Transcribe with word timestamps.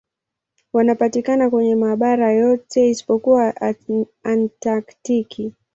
Wanapatikana 0.73 1.49
kwenye 1.49 1.75
mabara 1.75 2.31
yote 2.31 2.89
isipokuwa 2.89 3.53
Antaktiki. 4.23 5.53